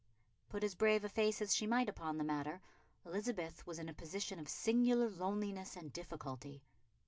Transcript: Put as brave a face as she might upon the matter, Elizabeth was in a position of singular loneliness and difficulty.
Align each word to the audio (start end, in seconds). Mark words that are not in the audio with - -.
Put 0.49 0.63
as 0.63 0.73
brave 0.73 1.05
a 1.05 1.09
face 1.09 1.43
as 1.43 1.53
she 1.53 1.67
might 1.67 1.87
upon 1.87 2.17
the 2.17 2.23
matter, 2.23 2.59
Elizabeth 3.05 3.67
was 3.67 3.77
in 3.77 3.87
a 3.87 3.93
position 3.93 4.39
of 4.39 4.49
singular 4.49 5.07
loneliness 5.07 5.75
and 5.75 5.93
difficulty. 5.93 6.63